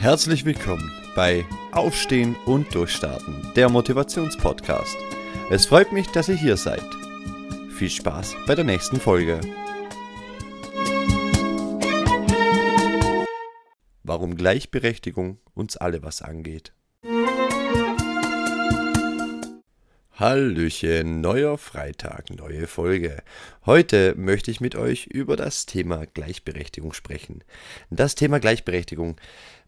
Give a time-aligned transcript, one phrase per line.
[0.00, 4.96] Herzlich willkommen bei Aufstehen und Durchstarten, der Motivationspodcast.
[5.50, 6.84] Es freut mich, dass ihr hier seid.
[7.70, 9.40] Viel Spaß bei der nächsten Folge.
[14.04, 16.72] Warum Gleichberechtigung uns alle was angeht.
[20.18, 23.22] Hallöchen, neuer Freitag, neue Folge.
[23.66, 27.44] Heute möchte ich mit euch über das Thema Gleichberechtigung sprechen.
[27.90, 29.14] Das Thema Gleichberechtigung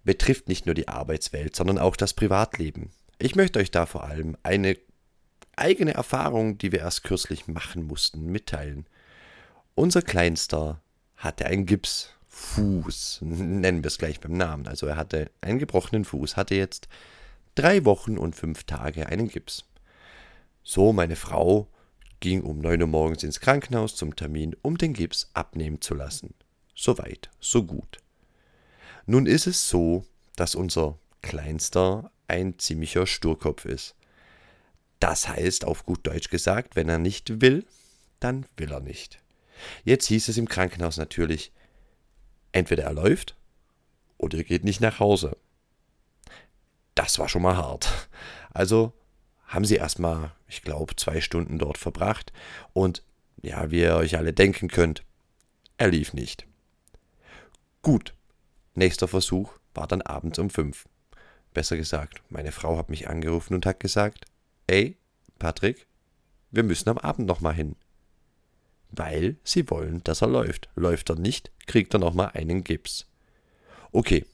[0.03, 2.91] betrifft nicht nur die Arbeitswelt, sondern auch das Privatleben.
[3.21, 4.77] Ich möchte euch da vor allem eine
[5.55, 8.89] eigene Erfahrung, die wir erst kürzlich machen mussten, mitteilen.
[9.77, 10.83] Unser Kleinster
[11.15, 14.67] hatte einen Gipsfuß, nennen wir es gleich beim Namen.
[14.67, 16.89] Also er hatte einen gebrochenen Fuß, hatte jetzt
[17.55, 19.70] drei Wochen und fünf Tage einen Gips.
[20.73, 21.67] So, meine Frau
[22.21, 26.33] ging um 9 Uhr morgens ins Krankenhaus zum Termin, um den Gips abnehmen zu lassen.
[26.77, 27.99] So weit, so gut.
[29.05, 30.05] Nun ist es so,
[30.37, 33.97] dass unser Kleinster ein ziemlicher Sturkopf ist.
[35.01, 37.67] Das heißt, auf gut Deutsch gesagt, wenn er nicht will,
[38.21, 39.19] dann will er nicht.
[39.83, 41.51] Jetzt hieß es im Krankenhaus natürlich,
[42.53, 43.35] entweder er läuft
[44.19, 45.37] oder er geht nicht nach Hause.
[46.95, 48.09] Das war schon mal hart.
[48.53, 48.93] Also
[49.51, 52.33] haben sie erstmal, ich glaube, zwei Stunden dort verbracht
[52.73, 53.03] und
[53.43, 55.03] ja, wie ihr euch alle denken könnt,
[55.77, 56.47] er lief nicht.
[57.83, 58.15] Gut,
[58.75, 60.89] nächster Versuch war dann abends um fünf.
[61.53, 64.27] Besser gesagt, meine Frau hat mich angerufen und hat gesagt,
[64.69, 64.97] ey,
[65.39, 65.87] Patrick,
[66.53, 67.75] wir müssen am Abend nochmal hin.
[68.91, 70.69] Weil sie wollen, dass er läuft.
[70.77, 73.07] Läuft er nicht, kriegt er nochmal einen Gips.
[73.91, 74.27] Okay,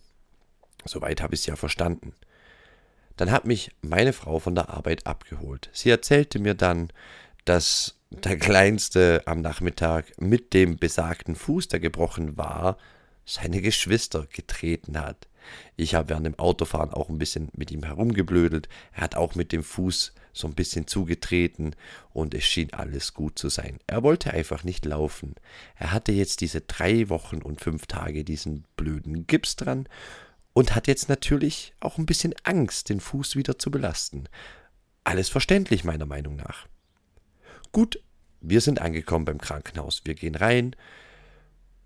[0.84, 2.12] soweit habe ich es ja verstanden.
[3.16, 5.70] Dann hat mich meine Frau von der Arbeit abgeholt.
[5.72, 6.92] Sie erzählte mir dann,
[7.44, 12.76] dass der Kleinste am Nachmittag mit dem besagten Fuß, der gebrochen war,
[13.24, 15.26] seine Geschwister getreten hat.
[15.76, 18.68] Ich habe während dem Autofahren auch ein bisschen mit ihm herumgeblödelt.
[18.92, 21.74] Er hat auch mit dem Fuß so ein bisschen zugetreten
[22.12, 23.78] und es schien alles gut zu sein.
[23.86, 25.34] Er wollte einfach nicht laufen.
[25.76, 29.88] Er hatte jetzt diese drei Wochen und fünf Tage diesen blöden Gips dran
[30.56, 34.26] und hat jetzt natürlich auch ein bisschen Angst, den Fuß wieder zu belasten.
[35.04, 36.66] Alles verständlich meiner Meinung nach.
[37.72, 38.02] Gut,
[38.40, 40.00] wir sind angekommen beim Krankenhaus.
[40.04, 40.74] Wir gehen rein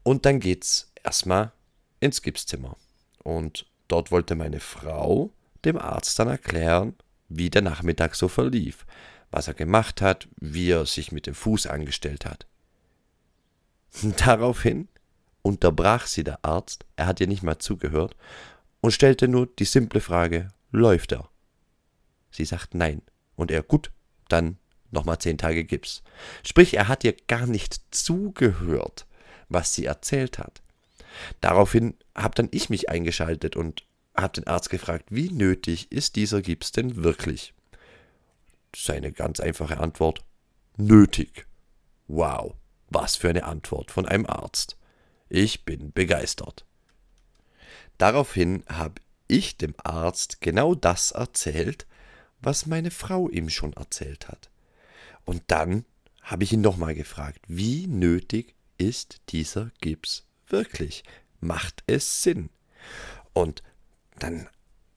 [0.05, 1.51] und dann geht's erstmal
[1.99, 2.77] ins Gipszimmer.
[3.25, 5.33] Und dort wollte meine Frau
[5.65, 6.95] dem Arzt dann erklären,
[7.29, 8.87] wie der Nachmittag so verlief,
[9.33, 12.47] was er gemacht hat, wie er sich mit dem Fuß angestellt hat.
[14.25, 14.87] Daraufhin
[15.43, 18.15] unterbrach sie der Arzt, er hat ihr nicht mal zugehört,
[18.81, 21.29] und stellte nur die simple Frage, läuft er?
[22.31, 23.03] Sie sagt nein.
[23.37, 23.91] Und er, gut,
[24.29, 24.59] dann
[24.91, 26.03] nochmal zehn Tage Gips.
[26.45, 29.07] Sprich, er hat ihr gar nicht zugehört,
[29.49, 30.63] was sie erzählt hat.
[31.41, 33.85] Daraufhin habe dann ich mich eingeschaltet und
[34.17, 37.55] habe den Arzt gefragt, wie nötig ist dieser Gips denn wirklich?
[38.75, 40.25] Seine ganz einfache Antwort,
[40.77, 41.47] nötig.
[42.07, 42.55] Wow,
[42.89, 44.77] was für eine Antwort von einem Arzt.
[45.29, 46.65] Ich bin begeistert.
[48.01, 51.87] Daraufhin habe ich dem Arzt genau das erzählt,
[52.41, 54.49] was meine Frau ihm schon erzählt hat.
[55.27, 55.85] Und dann
[56.23, 61.05] habe ich ihn nochmal gefragt, wie nötig ist dieser Gips wirklich?
[61.41, 62.49] Macht es Sinn?
[63.35, 63.63] Und
[64.19, 64.49] dann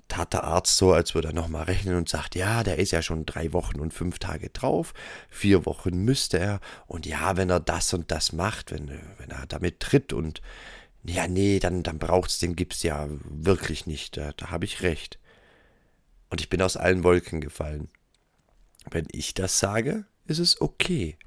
[0.08, 3.02] tat der Arzt so, als würde er nochmal rechnen und sagt, ja, der ist ja
[3.02, 4.94] schon drei Wochen und fünf Tage drauf,
[5.30, 8.88] vier Wochen müsste er, und ja, wenn er das und das macht, wenn,
[9.18, 10.41] wenn er damit tritt und
[11.06, 14.18] ja, nee, dann, dann es den Gips ja wirklich nicht.
[14.18, 15.19] Da, da habe ich recht.
[16.30, 17.90] Und ich bin aus allen Wolken gefallen.
[18.90, 21.18] Wenn ich das sage, ist es okay.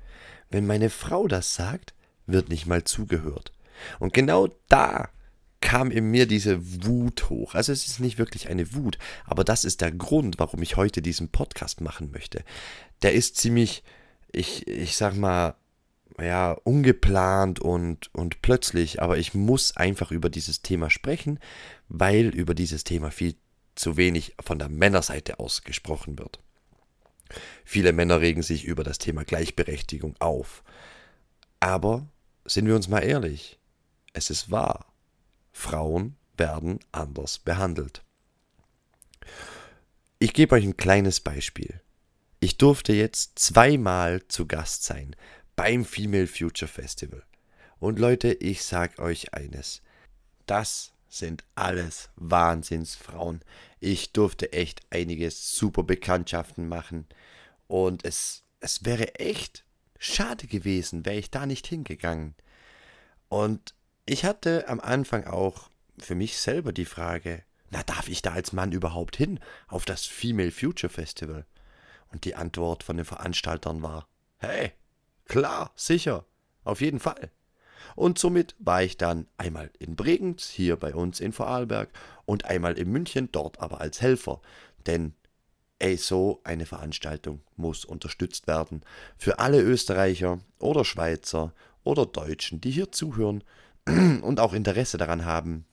[0.51, 1.95] Wenn meine Frau das sagt,
[2.27, 3.53] wird nicht mal zugehört.
[3.99, 5.11] Und genau da
[5.61, 7.55] kam in mir diese Wut hoch.
[7.55, 11.03] Also es ist nicht wirklich eine Wut, aber das ist der Grund, warum ich heute
[11.03, 12.45] diesen Podcast machen möchte.
[13.03, 13.83] Der ist ziemlich,
[14.33, 15.55] ich, ich sag mal,
[16.21, 21.39] ja, ungeplant und, und plötzlich, aber ich muss einfach über dieses Thema sprechen,
[21.89, 23.37] weil über dieses Thema viel
[23.75, 26.41] zu wenig von der Männerseite aus gesprochen wird.
[27.65, 30.63] Viele Männer regen sich über das Thema Gleichberechtigung auf.
[31.61, 32.07] Aber
[32.45, 33.59] sind wir uns mal ehrlich,
[34.13, 34.87] es ist wahr,
[35.53, 38.03] Frauen werden anders behandelt.
[40.19, 41.81] Ich gebe euch ein kleines Beispiel.
[42.41, 45.17] Ich durfte jetzt zweimal zu Gast sein
[45.57, 47.23] beim Female Future Festival.
[47.79, 49.83] Und Leute, ich sag euch eines.
[50.47, 53.41] Das sind alles Wahnsinnsfrauen.
[53.81, 57.07] Ich durfte echt einige super Bekanntschaften machen.
[57.67, 59.65] Und es, es wäre echt
[59.99, 62.35] schade gewesen, wäre ich da nicht hingegangen.
[63.29, 63.75] Und
[64.05, 68.53] ich hatte am Anfang auch für mich selber die Frage, na, darf ich da als
[68.53, 71.47] Mann überhaupt hin auf das Female Future Festival?
[72.13, 74.07] Und die Antwort von den Veranstaltern war,
[74.39, 74.73] hey,
[75.27, 76.25] klar, sicher,
[76.65, 77.31] auf jeden Fall.
[77.95, 81.91] Und somit war ich dann einmal in Bregenz, hier bei uns in Vorarlberg,
[82.25, 84.41] und einmal in München, dort aber als Helfer.
[84.87, 85.15] Denn
[85.79, 88.83] ey, so eine Veranstaltung muss unterstützt werden.
[89.17, 91.53] Für alle Österreicher oder Schweizer
[91.85, 93.45] oder Deutschen, die hier zuhören
[93.87, 95.67] und auch Interesse daran haben,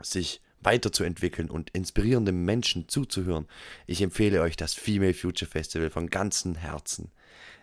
[0.00, 3.46] sich weiterzuentwickeln und inspirierenden Menschen zuzuhören.
[3.86, 7.10] Ich empfehle euch das Female Future Festival von ganzem Herzen.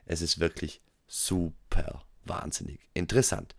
[0.06, 3.56] Es ist wirklich super wahnsinnig interessant.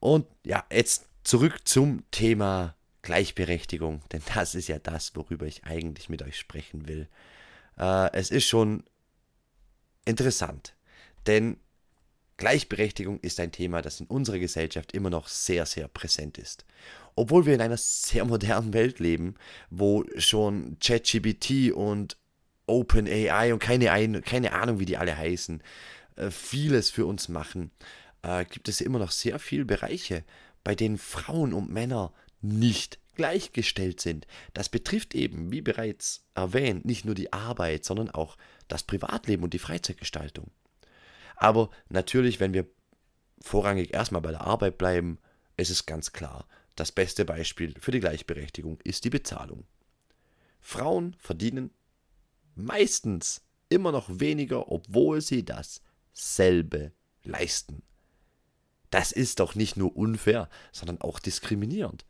[0.00, 6.08] Und ja, jetzt zurück zum Thema Gleichberechtigung, denn das ist ja das, worüber ich eigentlich
[6.08, 7.08] mit euch sprechen will.
[7.78, 8.84] Äh, es ist schon
[10.04, 10.74] interessant,
[11.26, 11.58] denn
[12.36, 16.64] Gleichberechtigung ist ein Thema, das in unserer Gesellschaft immer noch sehr, sehr präsent ist.
[17.14, 19.36] Obwohl wir in einer sehr modernen Welt leben,
[19.70, 22.16] wo schon ChatGPT und
[22.66, 25.62] OpenAI und keine, keine Ahnung, wie die alle heißen,
[26.30, 27.70] vieles für uns machen,
[28.22, 30.24] äh, gibt es immer noch sehr viele Bereiche,
[30.62, 34.26] bei denen Frauen und Männer nicht gleichgestellt sind.
[34.54, 38.36] Das betrifft eben, wie bereits erwähnt, nicht nur die Arbeit, sondern auch
[38.68, 40.50] das Privatleben und die Freizeitgestaltung.
[41.36, 42.66] Aber natürlich, wenn wir
[43.40, 45.18] vorrangig erstmal bei der Arbeit bleiben,
[45.56, 46.46] ist es ganz klar,
[46.76, 49.64] das beste Beispiel für die Gleichberechtigung ist die Bezahlung.
[50.60, 51.70] Frauen verdienen
[52.54, 55.44] meistens immer noch weniger, obwohl sie
[56.14, 56.92] dasselbe
[57.24, 57.82] leisten.
[58.90, 62.04] Das ist doch nicht nur unfair, sondern auch diskriminierend.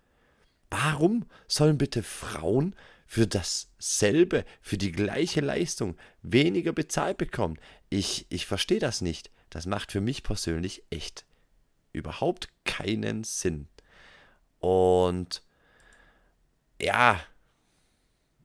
[0.70, 7.58] Warum sollen bitte Frauen für dasselbe, für die gleiche Leistung weniger bezahlt bekommen?
[7.88, 9.30] Ich, ich verstehe das nicht.
[9.50, 11.24] Das macht für mich persönlich echt
[11.92, 13.68] überhaupt keinen Sinn.
[14.58, 15.42] Und
[16.80, 17.20] ja,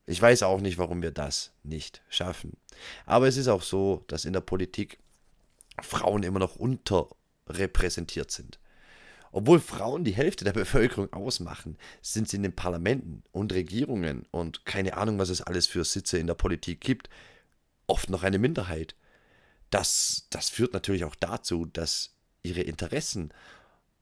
[0.06, 2.58] ich weiß auch nicht, warum wir das nicht schaffen.
[3.06, 5.00] Aber es ist auch so, dass in der Politik
[5.84, 8.60] Frauen immer noch unterrepräsentiert sind.
[9.32, 14.66] Obwohl Frauen die Hälfte der Bevölkerung ausmachen, sind sie in den Parlamenten und Regierungen und
[14.66, 17.10] keine Ahnung, was es alles für Sitze in der Politik gibt,
[17.86, 18.96] oft noch eine Minderheit.
[19.70, 23.32] Das, das führt natürlich auch dazu, dass ihre Interessen,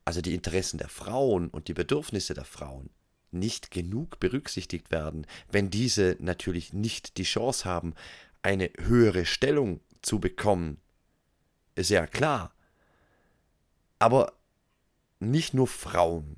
[0.06, 2.90] also die Interessen der Frauen und die Bedürfnisse der Frauen,
[3.32, 7.94] nicht genug berücksichtigt werden, wenn diese natürlich nicht die Chance haben,
[8.42, 10.80] eine höhere Stellung zu bekommen.
[11.78, 12.52] Ist ja klar.
[14.00, 14.34] Aber
[15.20, 16.38] nicht nur Frauen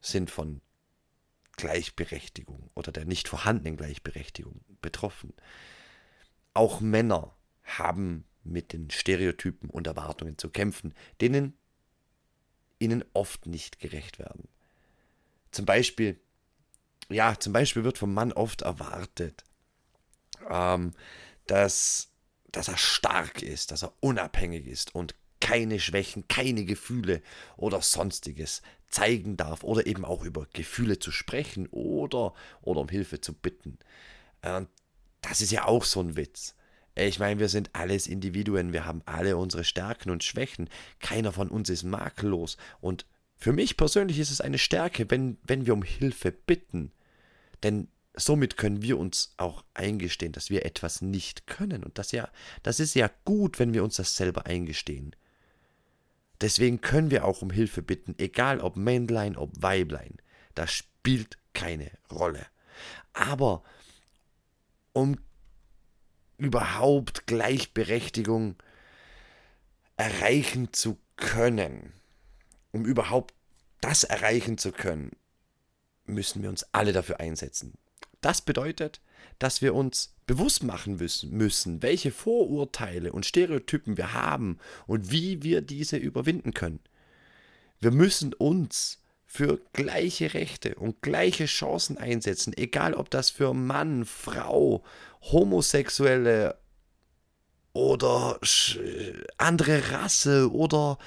[0.00, 0.60] sind von
[1.56, 5.34] Gleichberechtigung oder der nicht vorhandenen Gleichberechtigung betroffen.
[6.54, 11.58] Auch Männer haben mit den Stereotypen und Erwartungen zu kämpfen, denen
[12.78, 14.46] ihnen oft nicht gerecht werden.
[15.50, 16.20] Zum Beispiel,
[17.08, 19.42] ja, zum Beispiel wird vom Mann oft erwartet,
[20.48, 20.92] ähm,
[21.48, 22.11] dass,
[22.52, 27.20] dass er stark ist, dass er unabhängig ist und keine Schwächen, keine Gefühle
[27.56, 33.20] oder sonstiges zeigen darf oder eben auch über Gefühle zu sprechen oder, oder um Hilfe
[33.20, 33.78] zu bitten.
[34.42, 34.68] Und
[35.20, 36.54] das ist ja auch so ein Witz.
[36.94, 40.68] Ich meine, wir sind alles Individuen, wir haben alle unsere Stärken und Schwächen.
[41.00, 42.58] Keiner von uns ist makellos.
[42.80, 43.06] Und
[43.36, 46.92] für mich persönlich ist es eine Stärke, wenn, wenn wir um Hilfe bitten.
[47.62, 51.82] Denn somit können wir uns auch eingestehen, dass wir etwas nicht können.
[51.84, 52.28] Und das ja,
[52.62, 55.16] das ist ja gut, wenn wir uns das selber eingestehen.
[56.40, 60.16] Deswegen können wir auch um Hilfe bitten, egal ob Männlein, ob Weiblein.
[60.54, 62.46] Das spielt keine Rolle.
[63.12, 63.62] Aber
[64.92, 65.18] um
[66.38, 68.56] überhaupt Gleichberechtigung
[69.96, 71.92] erreichen zu können,
[72.72, 73.34] um überhaupt
[73.80, 75.12] das erreichen zu können,
[76.04, 77.74] müssen wir uns alle dafür einsetzen.
[78.22, 79.02] Das bedeutet,
[79.38, 85.60] dass wir uns bewusst machen müssen, welche Vorurteile und Stereotypen wir haben und wie wir
[85.60, 86.80] diese überwinden können.
[87.80, 94.04] Wir müssen uns für gleiche Rechte und gleiche Chancen einsetzen, egal ob das für Mann,
[94.04, 94.84] Frau,
[95.22, 96.56] Homosexuelle
[97.72, 98.38] oder
[99.38, 100.98] andere Rasse oder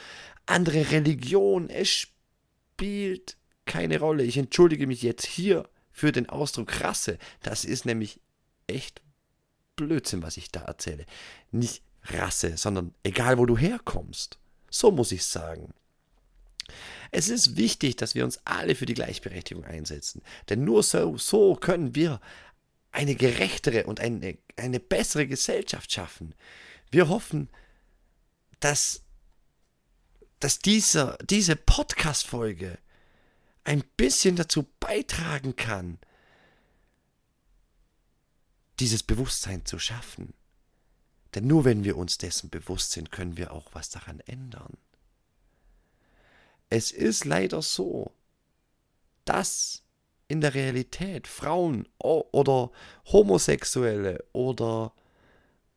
[0.45, 4.23] andere Religion, es spielt keine Rolle.
[4.23, 7.17] Ich entschuldige mich jetzt hier für den Ausdruck Rasse.
[7.41, 8.19] Das ist nämlich
[8.67, 9.01] echt
[9.77, 11.05] Blödsinn, was ich da erzähle.
[11.51, 14.37] Nicht Rasse, sondern egal, wo du herkommst.
[14.69, 15.73] So muss ich sagen.
[17.11, 20.21] Es ist wichtig, dass wir uns alle für die Gleichberechtigung einsetzen.
[20.49, 22.19] Denn nur so, so können wir
[22.91, 26.35] eine gerechtere und eine, eine bessere Gesellschaft schaffen.
[26.91, 27.47] Wir hoffen,
[28.59, 29.01] dass,
[30.41, 32.79] dass dieser, diese Podcast-Folge
[33.65, 35.99] ein bisschen dazu beitragen kann,
[38.79, 40.33] dieses Bewusstsein zu schaffen.
[41.33, 44.77] Denn nur wenn wir uns dessen bewusst sind, können wir auch was daran ändern.
[46.69, 48.13] Es ist leider so,
[49.25, 49.83] dass
[50.27, 52.71] in der Realität Frauen oder
[53.05, 54.93] Homosexuelle oder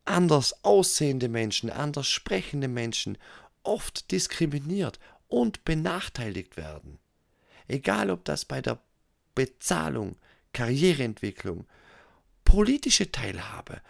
[0.05, 3.19] anders aussehende Menschen, anders sprechende Menschen
[3.63, 6.99] oft diskriminiert und benachteiligt werden.
[7.69, 8.81] Egal ob das bei der
[9.35, 10.17] Bezahlung,
[10.53, 11.67] Karriereentwicklung,
[12.45, 13.81] politische Teilhabe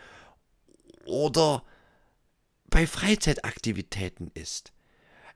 [1.07, 1.63] oder
[2.69, 4.73] bei Freizeitaktivitäten ist.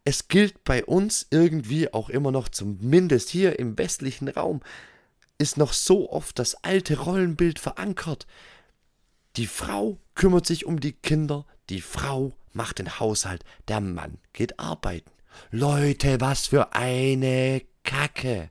[0.04, 4.60] Es gilt bei uns irgendwie auch immer noch, zumindest hier im westlichen Raum,
[5.38, 8.26] ist noch so oft das alte Rollenbild verankert.
[9.36, 14.58] Die Frau kümmert sich um die Kinder, die Frau macht den Haushalt, der Mann geht
[14.58, 15.10] arbeiten.
[15.50, 18.50] Leute, was für eine Kacke.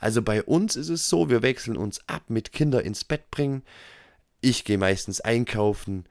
[0.00, 3.62] Also bei uns ist es so, wir wechseln uns ab mit Kinder ins Bett bringen.
[4.40, 6.06] Ich gehe meistens einkaufen.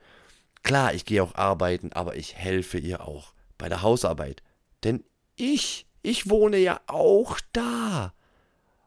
[0.62, 4.42] Klar, ich gehe auch arbeiten, aber ich helfe ihr auch bei der Hausarbeit.
[4.84, 5.04] Denn
[5.36, 8.12] ich, ich wohne ja auch da.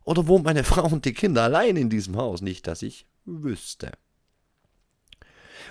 [0.03, 2.41] Oder wohnt meine Frau und die Kinder allein in diesem Haus?
[2.41, 3.91] Nicht, dass ich wüsste.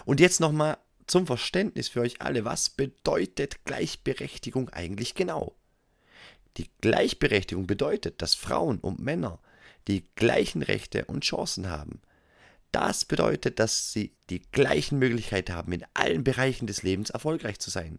[0.05, 5.55] Und jetzt nochmal zum Verständnis für euch alle, was bedeutet Gleichberechtigung eigentlich genau?
[6.57, 9.41] Die Gleichberechtigung bedeutet, dass Frauen und Männer
[9.89, 12.01] die gleichen Rechte und Chancen haben.
[12.73, 17.71] Das bedeutet, dass sie die gleichen Möglichkeiten haben, in allen Bereichen des Lebens erfolgreich zu
[17.71, 17.99] sein.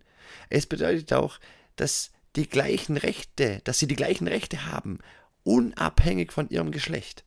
[0.49, 1.39] Es bedeutet auch,
[1.75, 4.99] dass die gleichen Rechte, dass sie die gleichen Rechte haben,
[5.43, 7.25] unabhängig von ihrem Geschlecht.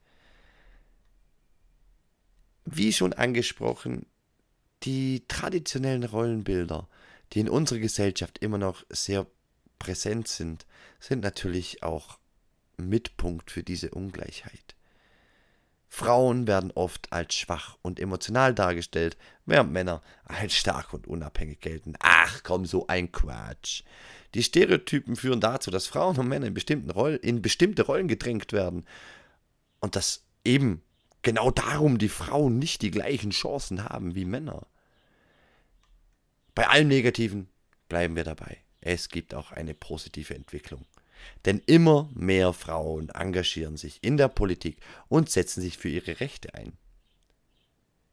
[2.64, 4.06] Wie schon angesprochen,
[4.84, 6.88] die traditionellen Rollenbilder,
[7.32, 9.26] die in unserer Gesellschaft immer noch sehr
[9.78, 10.66] präsent sind,
[11.00, 12.18] sind natürlich auch
[12.76, 14.74] Mitpunkt für diese Ungleichheit.
[15.94, 19.16] Frauen werden oft als schwach und emotional dargestellt,
[19.46, 21.94] während Männer als stark und unabhängig gelten.
[22.00, 23.84] Ach komm, so ein Quatsch.
[24.34, 28.52] Die Stereotypen führen dazu, dass Frauen und Männer in, bestimmten Rollen, in bestimmte Rollen gedrängt
[28.52, 28.84] werden.
[29.78, 30.82] Und dass eben
[31.22, 34.66] genau darum die Frauen nicht die gleichen Chancen haben wie Männer.
[36.56, 37.48] Bei allem Negativen
[37.88, 38.63] bleiben wir dabei.
[38.86, 40.84] Es gibt auch eine positive Entwicklung.
[41.46, 44.76] Denn immer mehr Frauen engagieren sich in der Politik
[45.08, 46.74] und setzen sich für ihre Rechte ein.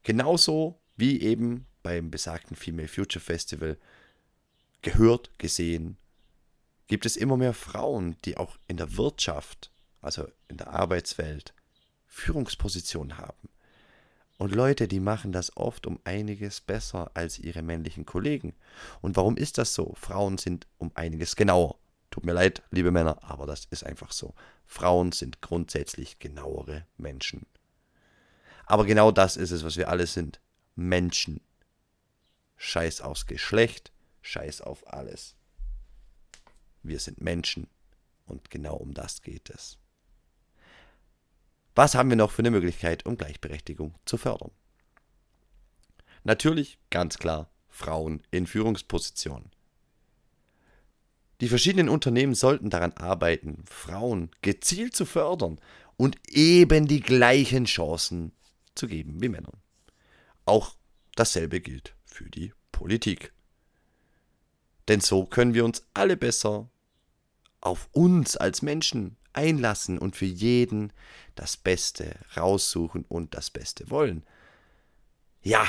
[0.03, 3.77] Genauso wie eben beim besagten Female Future Festival
[4.81, 5.97] gehört, gesehen,
[6.87, 11.53] gibt es immer mehr Frauen, die auch in der Wirtschaft, also in der Arbeitswelt,
[12.07, 13.49] Führungspositionen haben.
[14.41, 18.55] Und Leute, die machen das oft um einiges besser als ihre männlichen Kollegen.
[18.99, 19.93] Und warum ist das so?
[19.93, 21.77] Frauen sind um einiges genauer.
[22.09, 24.33] Tut mir leid, liebe Männer, aber das ist einfach so.
[24.65, 27.45] Frauen sind grundsätzlich genauere Menschen.
[28.65, 30.41] Aber genau das ist es, was wir alle sind.
[30.73, 31.41] Menschen.
[32.57, 33.91] Scheiß aufs Geschlecht,
[34.23, 35.35] scheiß auf alles.
[36.81, 37.67] Wir sind Menschen
[38.25, 39.77] und genau um das geht es.
[41.75, 44.51] Was haben wir noch für eine Möglichkeit, um Gleichberechtigung zu fördern?
[46.23, 49.49] Natürlich, ganz klar, Frauen in Führungspositionen.
[51.39, 55.59] Die verschiedenen Unternehmen sollten daran arbeiten, Frauen gezielt zu fördern
[55.97, 58.33] und eben die gleichen Chancen
[58.75, 59.57] zu geben wie Männern.
[60.45, 60.75] Auch
[61.15, 63.33] dasselbe gilt für die Politik.
[64.87, 66.69] Denn so können wir uns alle besser
[67.59, 70.91] auf uns als Menschen einlassen und für jeden
[71.35, 74.23] das Beste raussuchen und das Beste wollen.
[75.41, 75.65] Ja,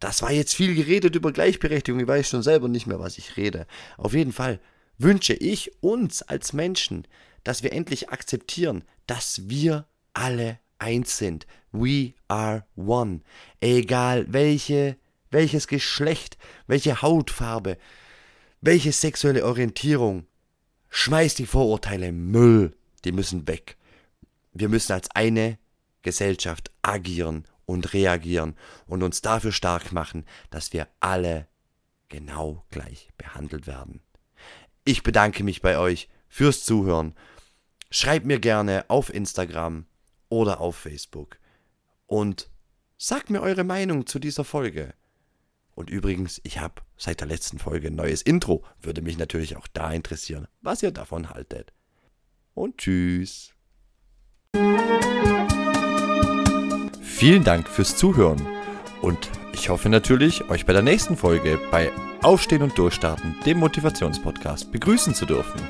[0.00, 2.00] das war jetzt viel geredet über Gleichberechtigung.
[2.00, 3.66] Ich weiß schon selber nicht mehr, was ich rede.
[3.96, 4.60] Auf jeden Fall
[4.98, 7.06] wünsche ich uns als Menschen,
[7.44, 11.46] dass wir endlich akzeptieren, dass wir alle eins sind.
[11.70, 13.20] We are one.
[13.60, 14.96] Egal welche,
[15.30, 17.78] welches Geschlecht, welche Hautfarbe,
[18.60, 20.26] welche sexuelle Orientierung.
[20.90, 23.76] Schmeiß die Vorurteile Müll die müssen weg.
[24.52, 25.58] Wir müssen als eine
[26.02, 28.56] Gesellschaft agieren und reagieren
[28.86, 31.48] und uns dafür stark machen, dass wir alle
[32.08, 34.02] genau gleich behandelt werden.
[34.84, 37.14] Ich bedanke mich bei euch fürs Zuhören.
[37.90, 39.86] Schreibt mir gerne auf Instagram
[40.28, 41.38] oder auf Facebook
[42.06, 42.50] und
[42.98, 44.94] sagt mir eure Meinung zu dieser Folge.
[45.74, 48.64] Und übrigens, ich habe seit der letzten Folge ein neues Intro.
[48.80, 51.72] Würde mich natürlich auch da interessieren, was ihr davon haltet
[52.54, 53.52] und tschüss.
[57.02, 58.40] Vielen Dank fürs Zuhören
[59.00, 61.92] und ich hoffe natürlich, euch bei der nächsten Folge bei
[62.22, 65.60] Aufstehen und Durchstarten, dem Motivationspodcast, begrüßen zu dürfen.